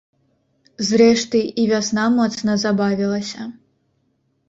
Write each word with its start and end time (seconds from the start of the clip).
Зрэшты, 0.87 1.43
і 1.65 1.67
вясна 1.73 2.09
моцна 2.17 2.59
забавілася. 2.65 3.51